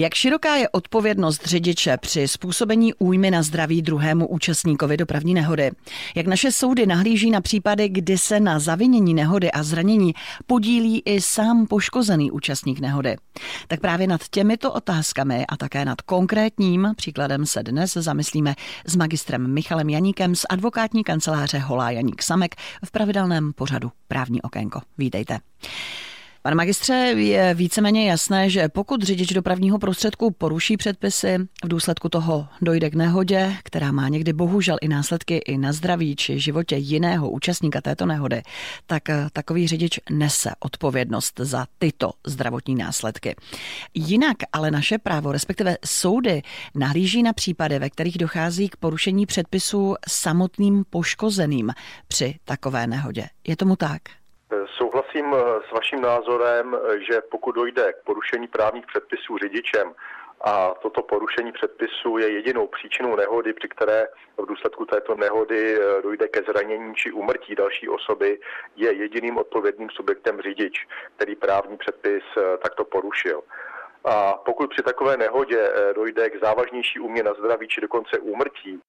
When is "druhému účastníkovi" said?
3.82-4.96